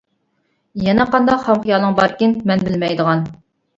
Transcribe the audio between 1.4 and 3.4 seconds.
خام خىيالىڭ باركىن، مەن بىلمەيدىغان.